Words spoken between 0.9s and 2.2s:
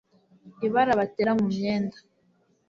batera mu myenda